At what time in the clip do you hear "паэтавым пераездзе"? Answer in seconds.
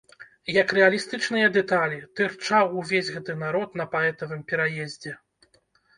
3.95-5.11